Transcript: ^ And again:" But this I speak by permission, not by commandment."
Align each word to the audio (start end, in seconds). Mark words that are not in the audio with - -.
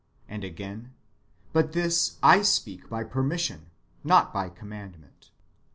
^ 0.01 0.03
And 0.27 0.43
again:" 0.43 0.95
But 1.53 1.73
this 1.73 2.17
I 2.23 2.41
speak 2.41 2.89
by 2.89 3.03
permission, 3.03 3.67
not 4.03 4.33
by 4.33 4.49
commandment." 4.49 5.29